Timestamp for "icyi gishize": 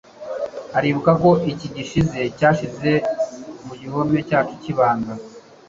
1.51-2.19